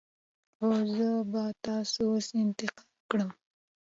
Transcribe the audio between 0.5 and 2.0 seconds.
هو، زه به تاسو